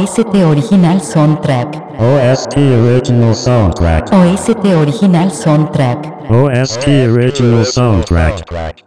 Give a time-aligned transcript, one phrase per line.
[0.00, 1.76] OST Original Soundtrack.
[1.98, 4.10] OST Original Soundtrack.
[4.10, 6.30] OST Original Soundtrack.
[6.30, 8.82] OST Original Soundtrack.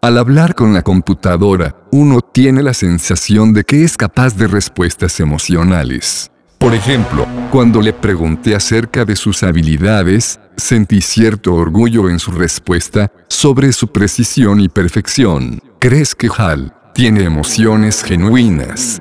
[0.00, 5.20] Al hablar con la computadora, uno tiene la sensación de que es capaz de respuestas
[5.20, 6.32] emocionales.
[6.58, 13.12] Por ejemplo, cuando le pregunté acerca de sus habilidades, sentí cierto orgullo en su respuesta
[13.28, 15.60] sobre su precisión y perfección.
[15.78, 19.00] ¿Crees que Hal tiene emociones genuinas?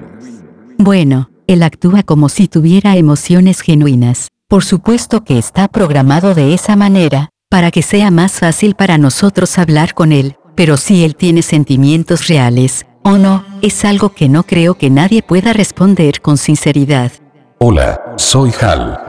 [0.78, 4.30] Bueno, él actúa como si tuviera emociones genuinas.
[4.48, 9.58] Por supuesto que está programado de esa manera, para que sea más fácil para nosotros
[9.58, 14.44] hablar con él, pero si él tiene sentimientos reales, o no, es algo que no
[14.44, 17.12] creo que nadie pueda responder con sinceridad.
[17.60, 19.00] Hola, soy Hal.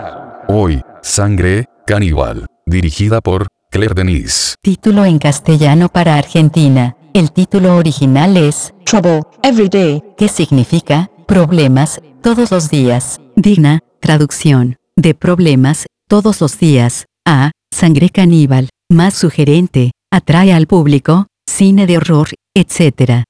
[0.49, 4.55] Hoy, Sangre, Caníbal, dirigida por Claire Denis.
[4.63, 6.97] Título en castellano para Argentina.
[7.15, 10.03] El título original es Trouble, every day.
[10.17, 11.11] ¿Qué significa?
[11.27, 13.21] Problemas, todos los días.
[13.37, 14.77] Digna, traducción.
[14.97, 17.07] De problemas, todos los días.
[17.27, 17.53] A.
[17.73, 18.69] Sangre caníbal.
[18.91, 19.93] Más sugerente.
[20.13, 21.27] Atrae al público.
[21.49, 23.25] Cine de horror, etc.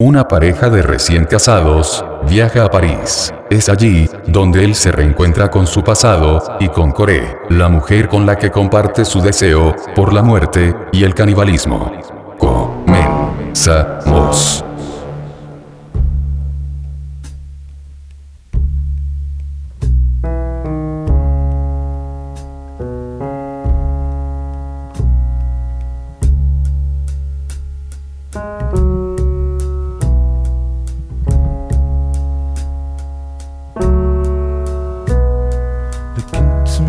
[0.00, 3.32] Una pareja de recién casados viaja a París.
[3.50, 8.24] Es allí donde él se reencuentra con su pasado y con Coré, la mujer con
[8.24, 11.90] la que comparte su deseo por la muerte y el canibalismo.
[12.38, 14.64] Comenzamos.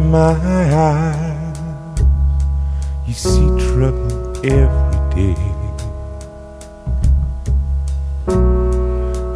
[0.10, 0.34] My
[0.74, 2.02] eyes,
[3.06, 5.36] you see trouble every day.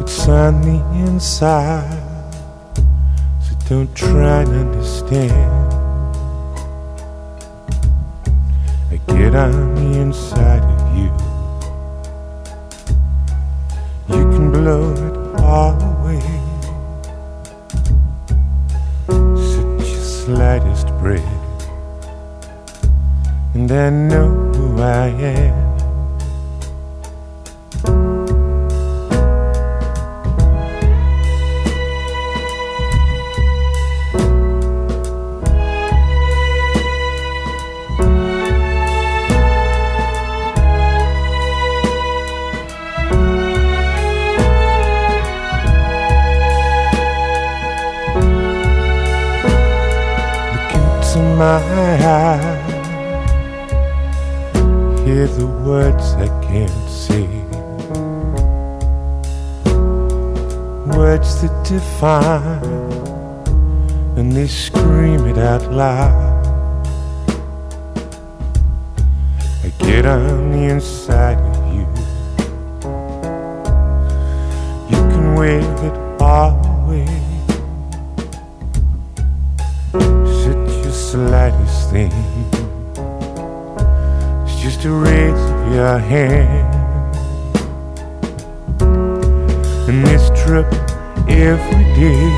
[0.00, 2.02] It's on the inside,
[3.40, 5.73] so don't try to understand.
[81.54, 82.12] Slightest thing.
[84.44, 87.14] It's just a raise your hand.
[89.88, 90.66] And this trip
[91.28, 92.30] every day.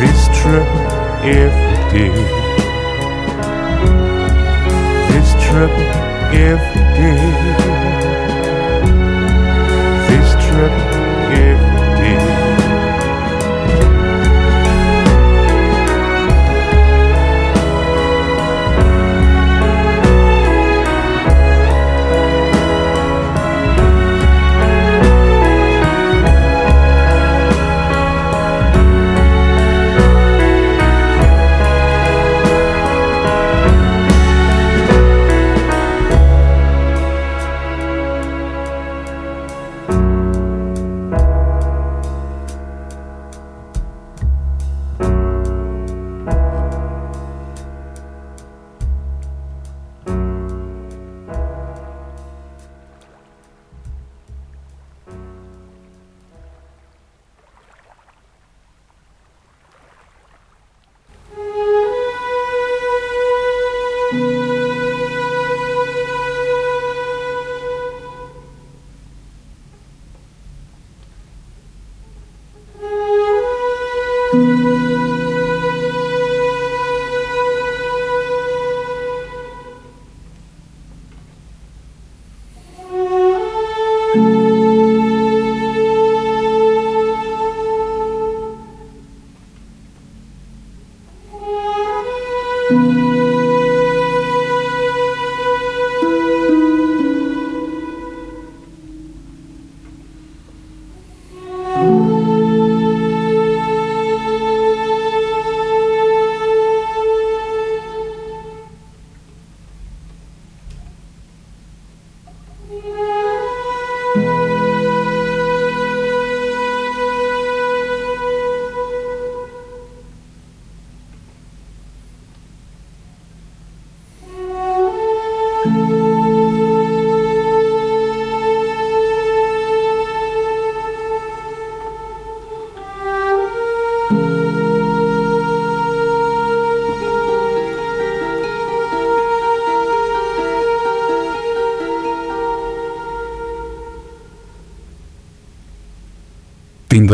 [0.00, 0.68] This trip
[1.24, 2.14] every day.
[5.10, 5.70] This trip
[6.32, 7.20] every day.
[10.08, 10.93] This trip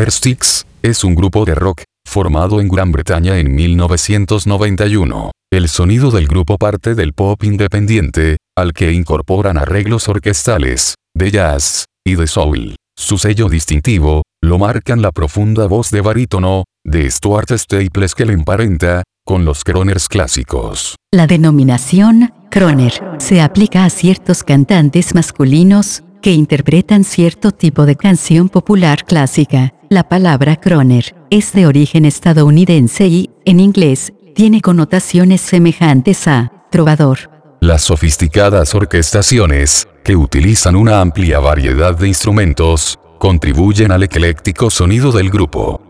[0.01, 5.31] Timbersticks, es un grupo de rock, formado en Gran Bretaña en 1991.
[5.53, 11.85] El sonido del grupo parte del pop independiente, al que incorporan arreglos orquestales, de jazz,
[12.03, 12.77] y de soul.
[12.97, 18.33] Su sello distintivo, lo marcan la profunda voz de barítono, de Stuart Staples que le
[18.33, 20.97] emparenta, con los croners clásicos.
[21.13, 28.49] La denominación croner se aplica a ciertos cantantes masculinos que interpretan cierto tipo de canción
[28.49, 29.75] popular clásica.
[29.93, 37.19] La palabra croner es de origen estadounidense y, en inglés, tiene connotaciones semejantes a trovador.
[37.61, 45.29] Las sofisticadas orquestaciones, que utilizan una amplia variedad de instrumentos, contribuyen al ecléctico sonido del
[45.29, 45.90] grupo.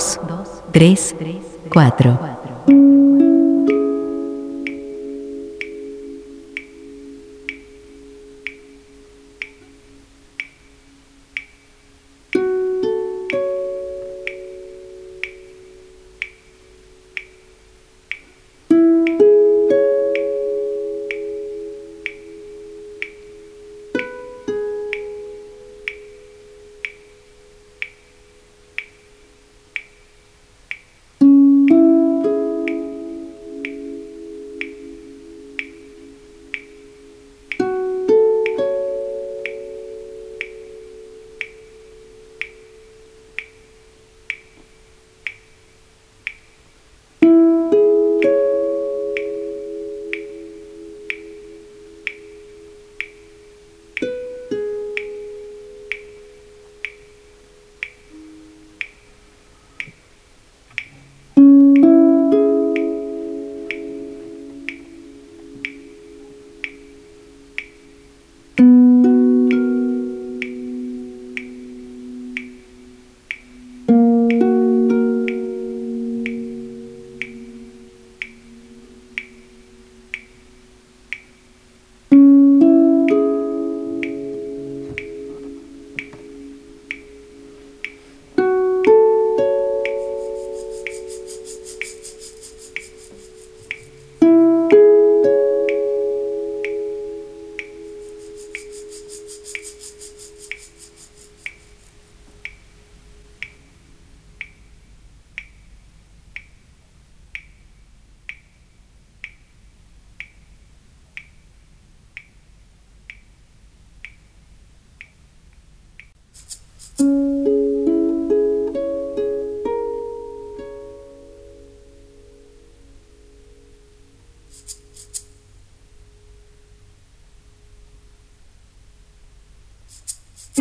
[0.00, 2.39] 2, 3, 4.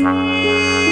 [0.01, 0.88] Música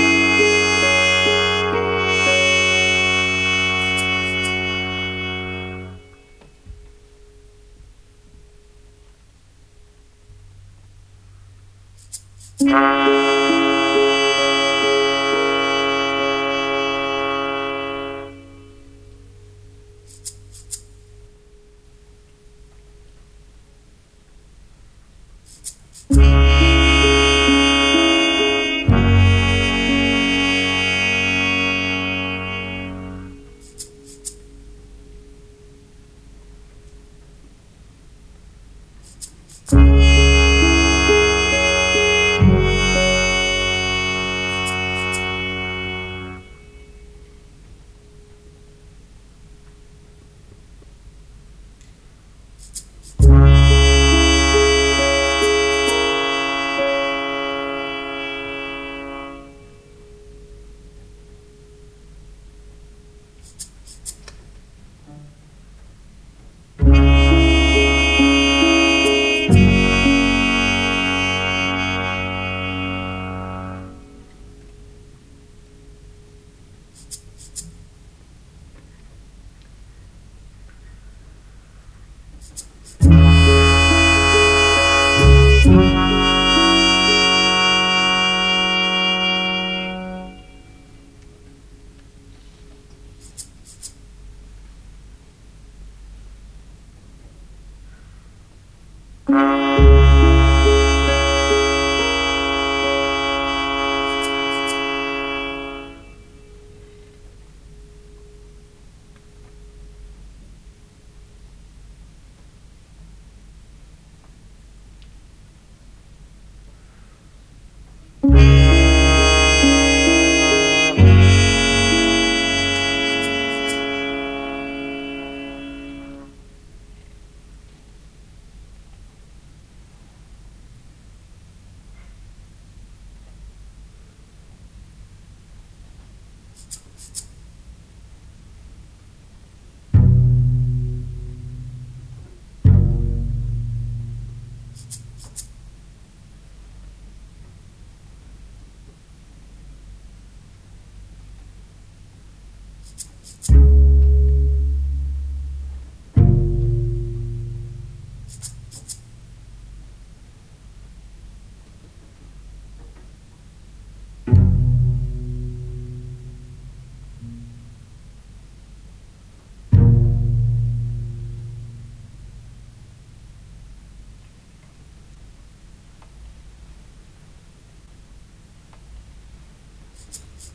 [99.30, 99.67] Mm-hmm.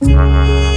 [0.02, 0.72] Mm-hmm.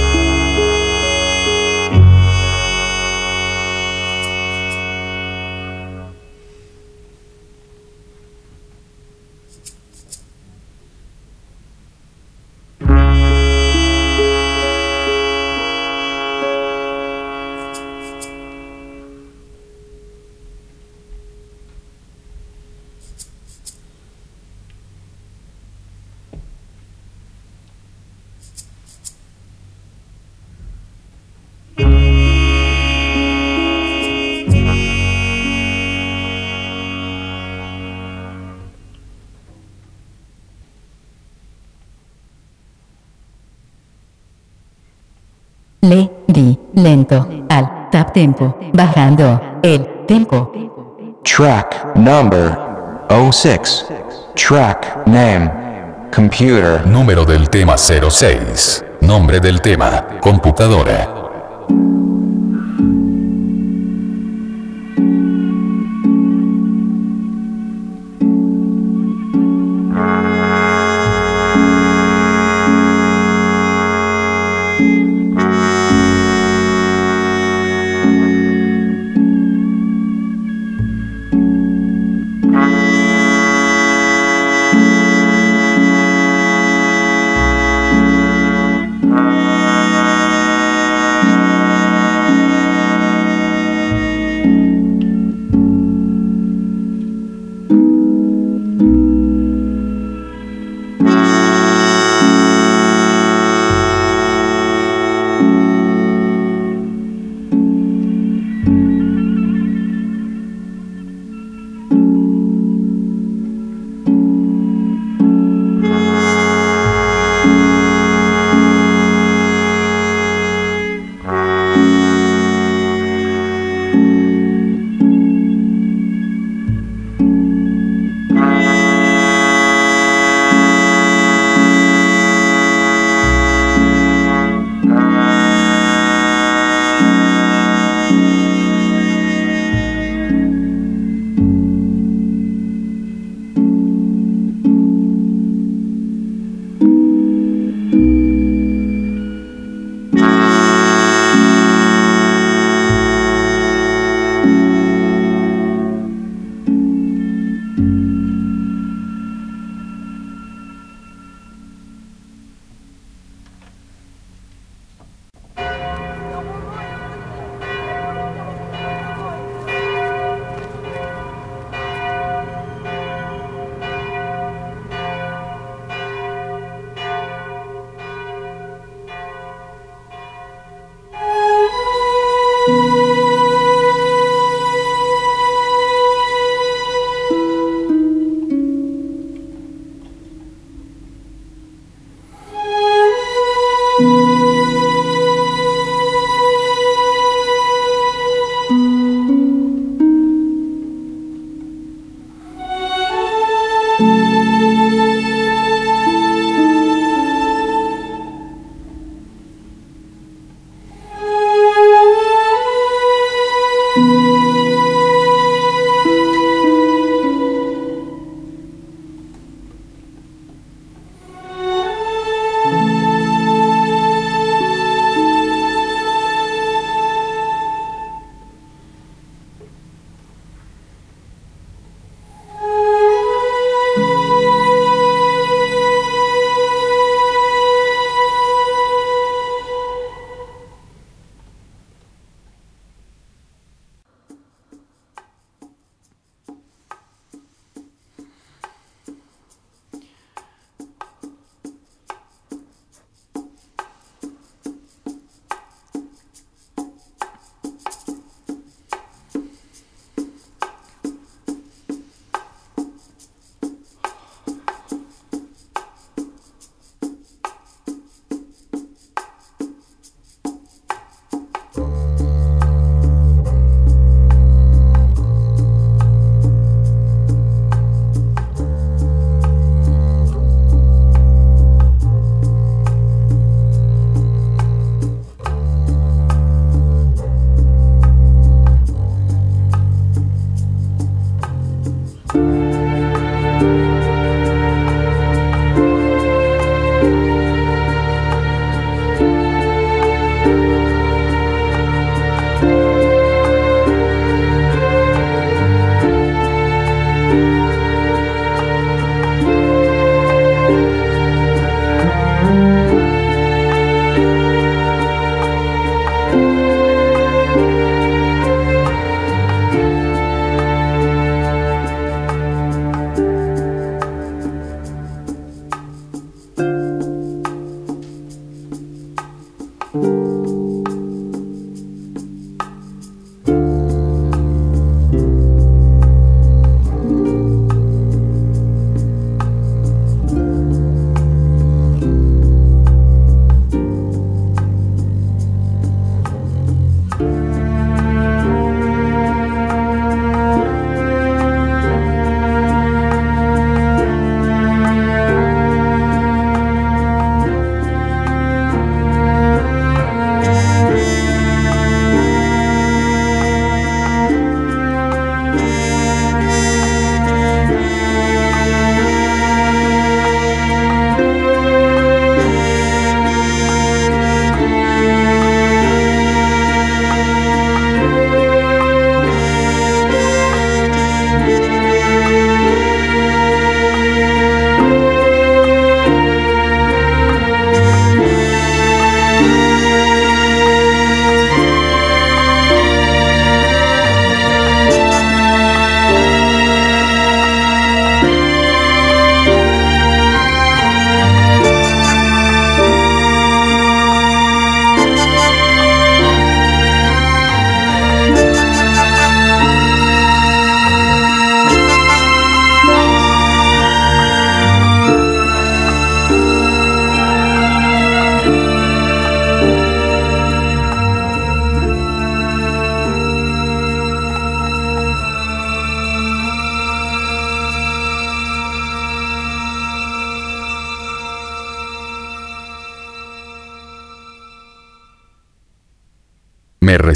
[45.86, 50.50] Le, di, lento, al, tap tempo, bajando, el, tempo.
[51.22, 52.58] Track number
[53.08, 53.86] 06.
[54.34, 55.48] Track name.
[56.12, 56.84] Computer.
[56.88, 58.84] Número del tema 06.
[59.00, 60.04] Nombre del tema.
[60.20, 61.08] Computadora.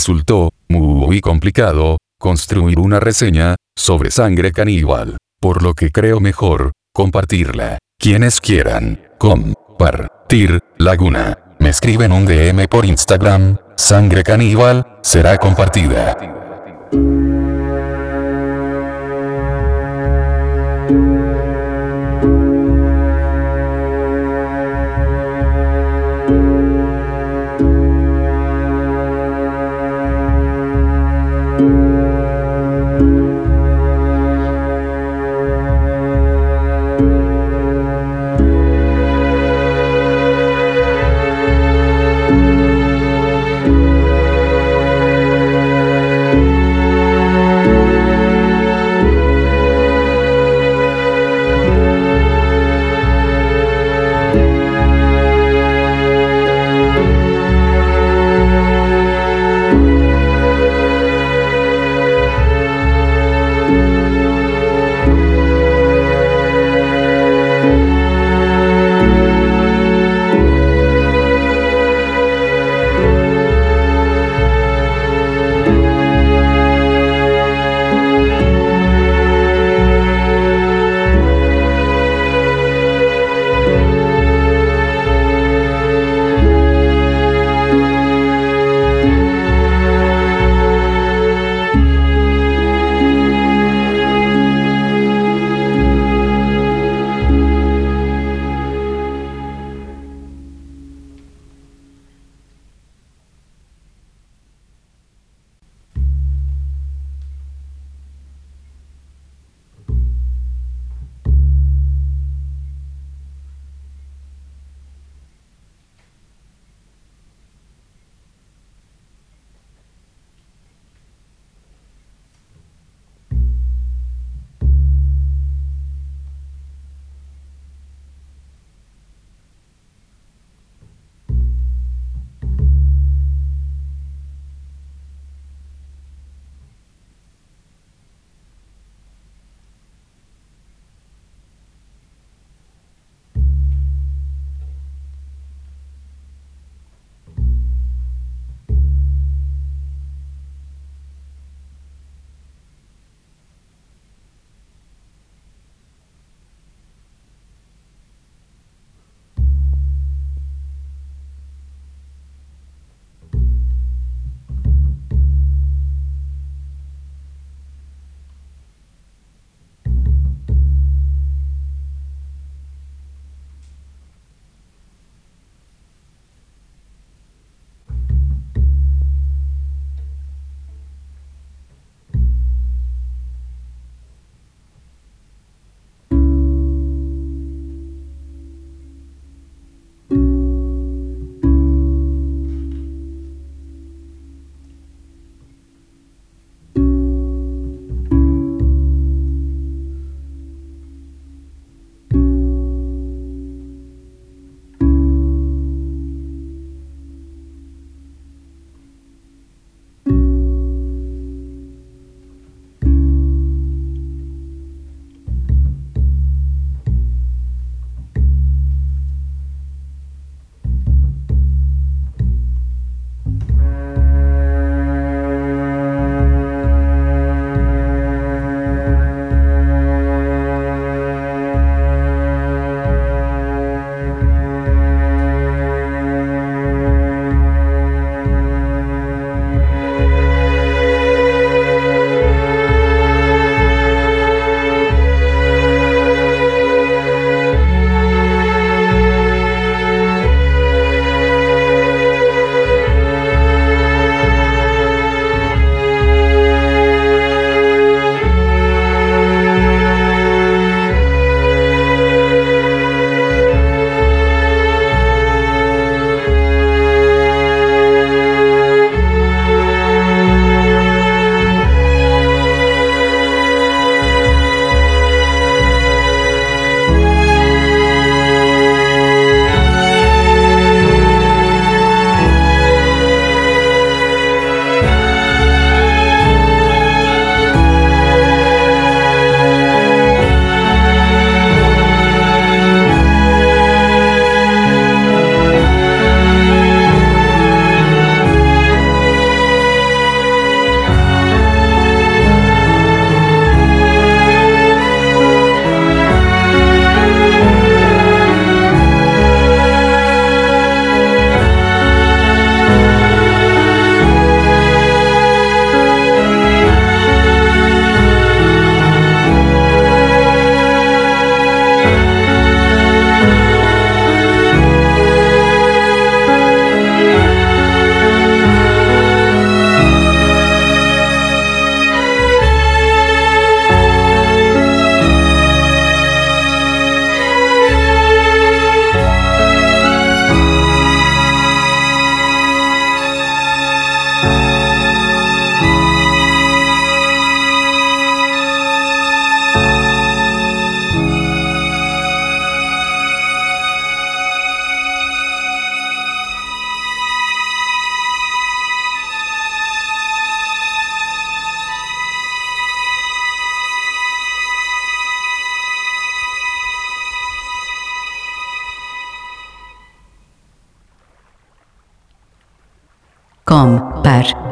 [0.00, 5.18] Resultó, muy complicado, construir una reseña, sobre sangre caníbal.
[5.42, 7.76] Por lo que creo mejor, compartirla.
[7.98, 11.36] Quienes quieran, compartir, laguna.
[11.58, 16.16] Me escriben un DM por Instagram, sangre caníbal, será compartida.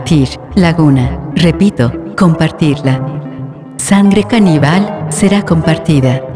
[0.09, 2.99] Compartir, laguna, repito, compartirla.
[3.77, 6.28] Sangre caníbal será compartida.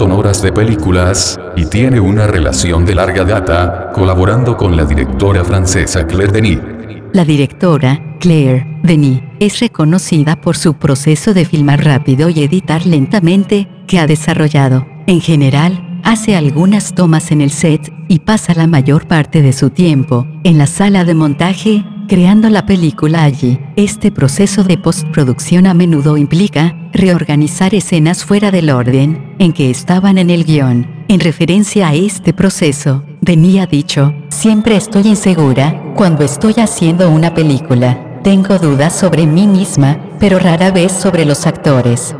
[0.00, 6.06] Sonoras de películas, y tiene una relación de larga data, colaborando con la directora francesa
[6.06, 6.58] Claire Denis.
[7.12, 13.68] La directora, Claire Denis, es reconocida por su proceso de filmar rápido y editar lentamente
[13.86, 14.86] que ha desarrollado.
[15.06, 19.68] En general, hace algunas tomas en el set y pasa la mayor parte de su
[19.68, 23.60] tiempo en la sala de montaje, creando la película allí.
[23.76, 30.18] Este proceso de postproducción a menudo implica reorganizar escenas fuera del orden en que estaban
[30.18, 31.04] en el guion.
[31.06, 33.04] En referencia a este proceso,
[33.60, 38.20] ha dicho, siempre estoy insegura cuando estoy haciendo una película.
[38.24, 42.16] Tengo dudas sobre mí misma, pero rara vez sobre los actores.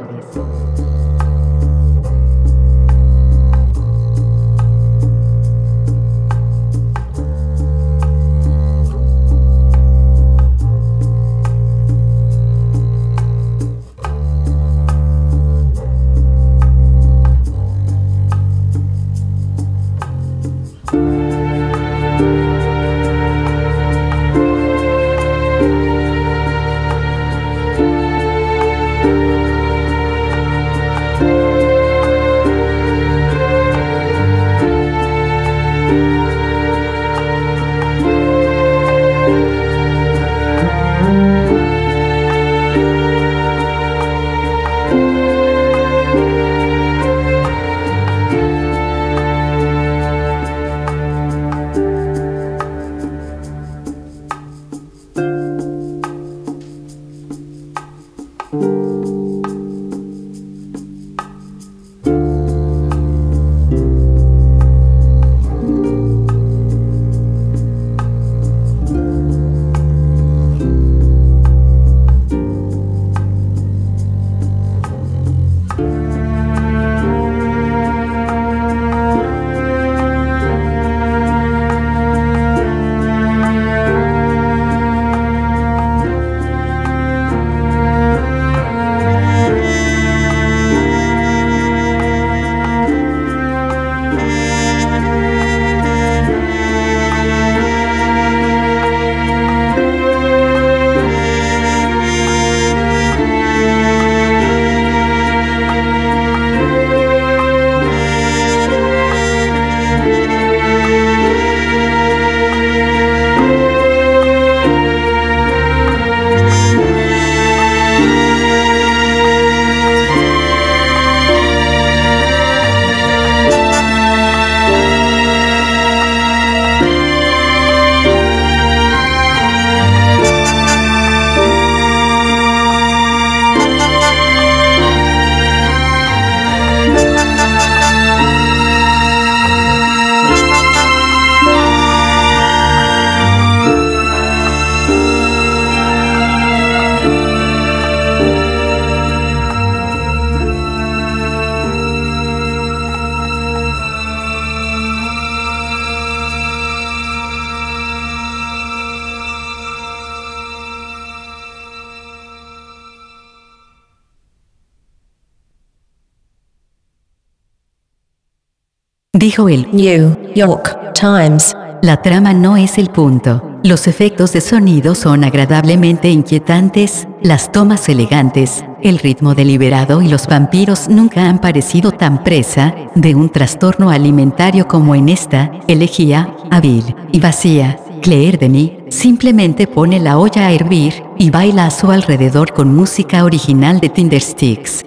[169.21, 171.55] Dijo el New York Times.
[171.83, 173.61] La trama no es el punto.
[173.63, 180.27] Los efectos de sonido son agradablemente inquietantes, las tomas elegantes, el ritmo deliberado y los
[180.27, 186.97] vampiros nunca han parecido tan presa de un trastorno alimentario como en esta elegía, hábil
[187.13, 187.79] y vacía.
[188.01, 193.23] Claire Denis simplemente pone la olla a hervir y baila a su alrededor con música
[193.23, 194.83] original de Tindersticks.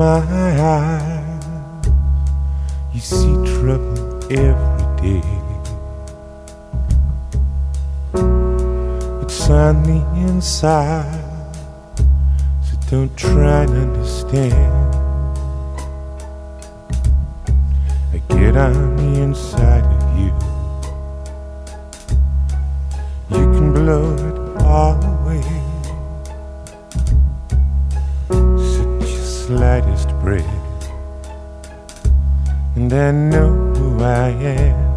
[0.00, 0.24] My
[0.58, 1.86] eyes.
[2.94, 5.30] You see trouble every day.
[9.20, 11.22] It's on the inside,
[12.64, 14.94] so don't try and understand.
[18.14, 20.32] I get on the inside of you.
[23.36, 25.59] You can blow it all away.
[29.50, 30.46] Slightest breath,
[32.76, 34.89] and I know who I am.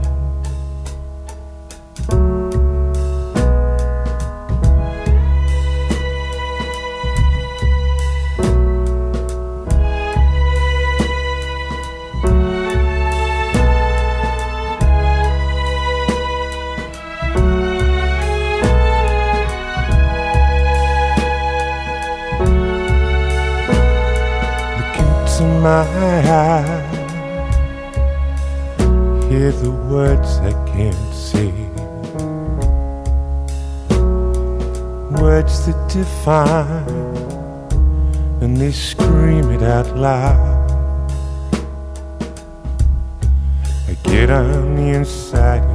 [38.41, 41.11] And they scream it out loud.
[43.89, 45.72] I get on the inside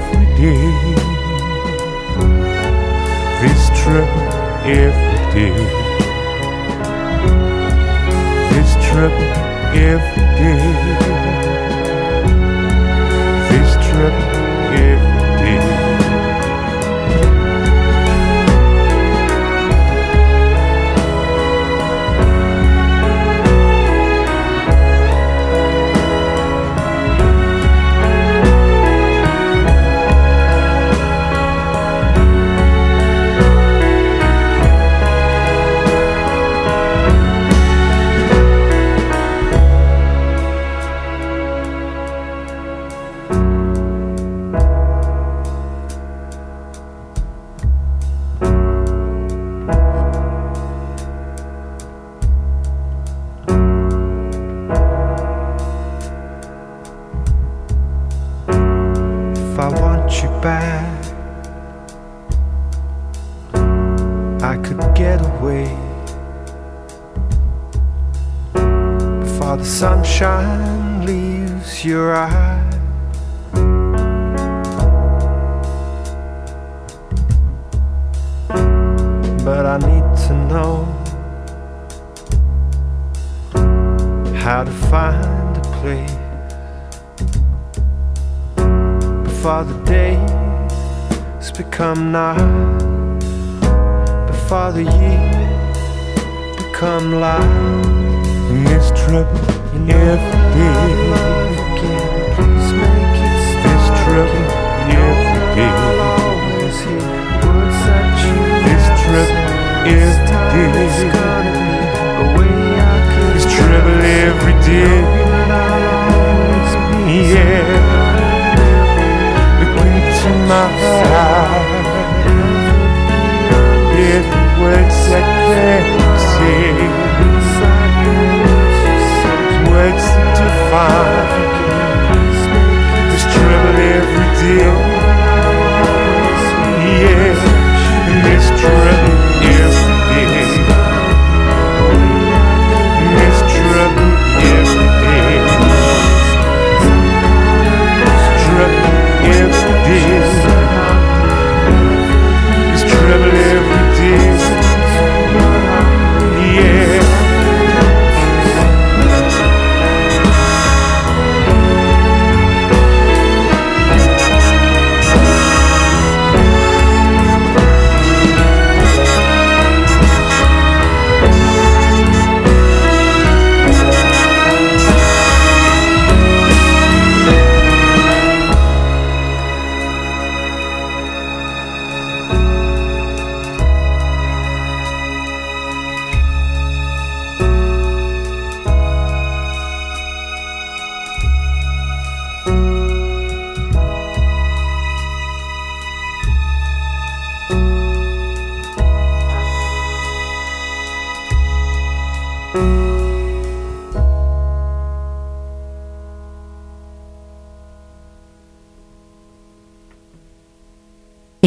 [0.00, 0.60] every day.
[3.40, 4.08] This trip
[4.64, 5.54] every day.
[8.50, 9.30] This trouble
[9.74, 10.29] every day.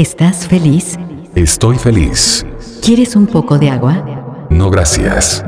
[0.04, 1.00] ¿Estás feliz?
[1.34, 2.46] Estoy feliz.
[2.82, 4.48] ¿Quieres un poco de agua?
[4.50, 5.46] No gracias.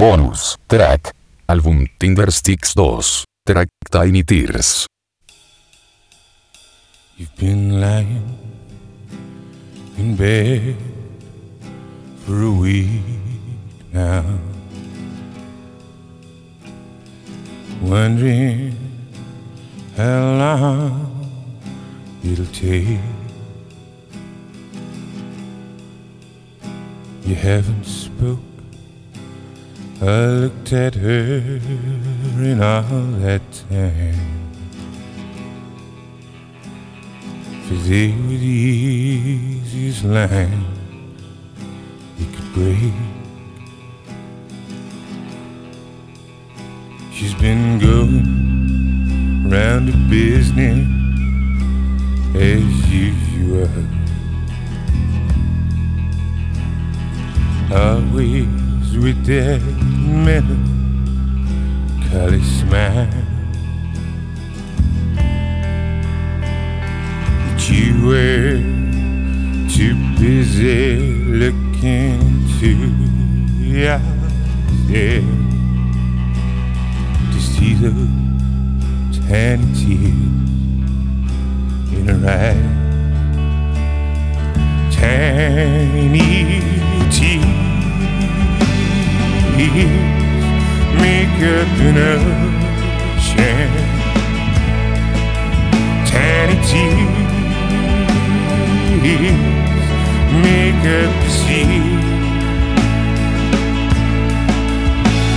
[0.00, 1.12] Bonus track.
[1.46, 3.28] Álbum Tindersticks 2.
[3.44, 4.86] Track Tiny Tears.
[7.18, 8.38] You've been lying
[9.98, 10.74] in bed
[12.24, 12.88] for a week
[13.92, 14.24] now,
[17.82, 18.72] wondering
[19.98, 21.44] how long
[22.24, 23.04] it'll take.
[27.26, 28.49] You haven't spoke.
[30.02, 31.60] I looked at her
[32.40, 34.14] in all that time.
[37.68, 40.64] For they were the easiest line
[42.16, 42.94] you could break.
[47.12, 50.88] She's been going round the business
[52.34, 53.68] as usual.
[57.70, 58.69] Always
[59.30, 59.62] that
[60.26, 60.42] melancholy
[62.42, 63.06] smile.
[67.46, 68.58] But you were
[69.70, 70.98] too busy
[71.42, 72.18] looking
[72.58, 72.70] to
[73.64, 75.24] yourself
[77.30, 77.92] to see the
[79.28, 80.34] tiny tears
[81.94, 82.70] in her eyes.
[84.94, 86.30] Tiny
[87.10, 87.49] tears
[91.00, 92.16] 미끄뜨나신
[96.06, 96.74] 테니티
[100.42, 102.00] 미끄뜨시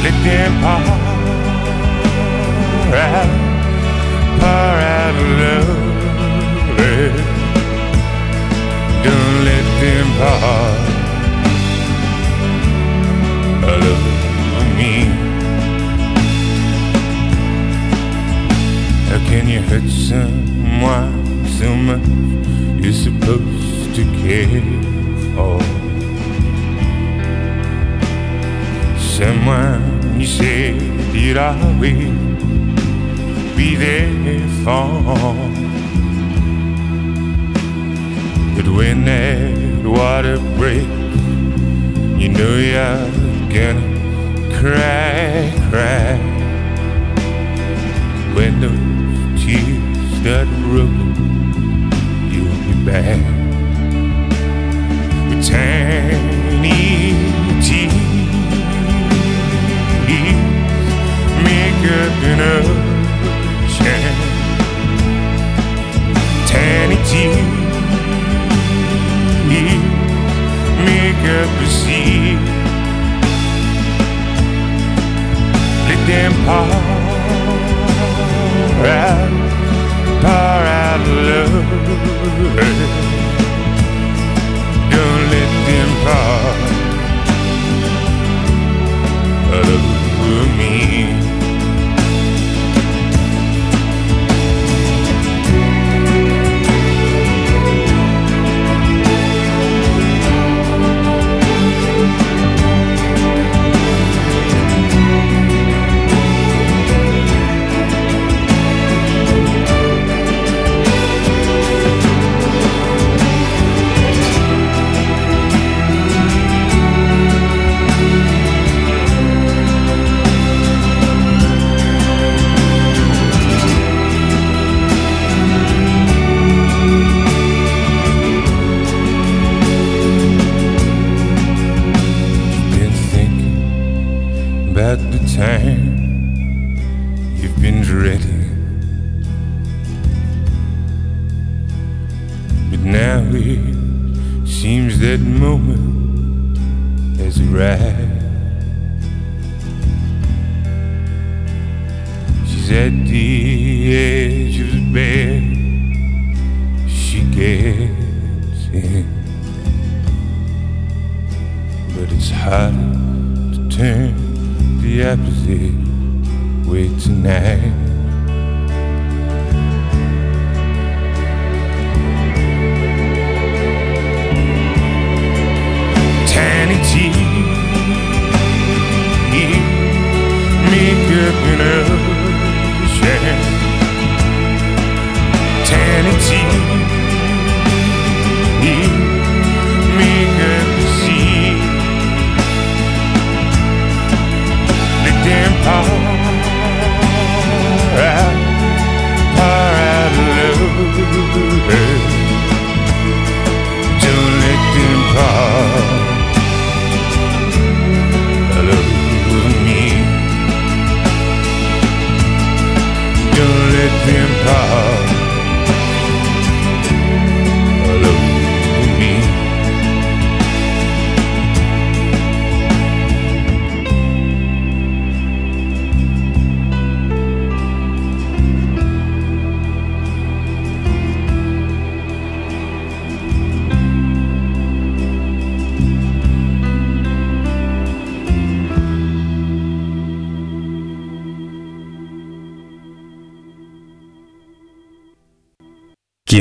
[0.04, 0.84] Let para
[4.40, 5.84] para love.
[9.04, 10.80] Don't let them part,
[13.64, 14.13] I love.
[19.34, 22.08] Can you hurt someone so much
[22.80, 24.62] you're supposed to care
[25.34, 25.60] for?
[29.00, 30.80] Someone you said
[31.16, 32.14] you'd always
[33.58, 35.02] be there for.
[38.56, 41.18] But when that water breaks,
[42.22, 43.10] you know you're
[43.50, 43.88] gonna
[44.60, 46.20] cry, cry.
[48.36, 48.83] When those
[50.24, 51.04] that river,
[52.32, 53.20] you'll be back.
[55.44, 56.80] Tiny
[57.62, 58.08] tears
[61.44, 62.42] make up an.
[66.48, 67.54] Tiny tears
[70.86, 72.38] make up a sea.
[75.86, 76.76] Let them pour
[78.88, 79.33] out
[81.06, 83.13] love.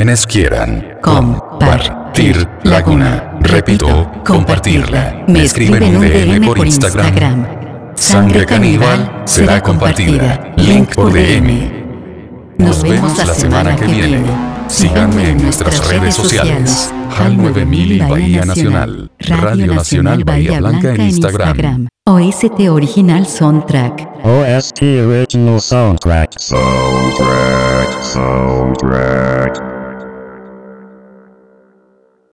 [0.03, 3.39] Quienes quieran Compartir Laguna.
[3.39, 5.23] Repito, compartirla.
[5.29, 7.95] Me escriben un DM por Instagram.
[7.95, 10.55] Sangre caníbal será compartida.
[10.57, 11.85] Link por DM.
[12.59, 14.25] Nos vemos la semana que viene.
[14.67, 16.93] Síganme en nuestras redes sociales.
[17.17, 19.09] HAL 9000 y Bahía Nacional.
[19.21, 21.87] Radio Nacional Bahía Blanca en Instagram.
[22.07, 24.09] OST Original Soundtrack.
[24.25, 26.37] OST Original Soundtrack.
[26.41, 29.72] Soundtrack, soundtrack.